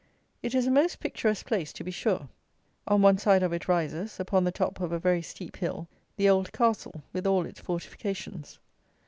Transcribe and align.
It 0.41 0.55
is 0.55 0.65
a 0.65 0.71
most 0.71 0.99
picturesque 0.99 1.45
place, 1.45 1.71
to 1.73 1.83
be 1.83 1.91
sure. 1.91 2.27
On 2.87 3.03
one 3.03 3.19
side 3.19 3.43
of 3.43 3.53
it 3.53 3.67
rises, 3.67 4.19
upon 4.19 4.43
the 4.43 4.51
top 4.51 4.79
of 4.79 4.91
a 4.91 4.97
very 4.97 5.21
steep 5.21 5.57
hill, 5.57 5.87
the 6.17 6.27
Old 6.27 6.51
Castle, 6.51 7.03
with 7.13 7.27
all 7.27 7.45
its 7.45 7.59
fortifications. 7.59 8.57